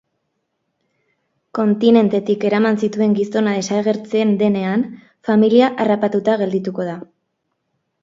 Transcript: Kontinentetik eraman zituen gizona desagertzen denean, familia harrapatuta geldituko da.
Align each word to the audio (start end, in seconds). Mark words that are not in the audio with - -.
Kontinentetik 1.57 2.47
eraman 2.51 2.81
zituen 2.87 3.15
gizona 3.21 3.55
desagertzen 3.59 4.35
denean, 4.43 4.89
familia 5.31 5.73
harrapatuta 5.87 6.43
geldituko 6.45 6.93
da. 6.93 7.01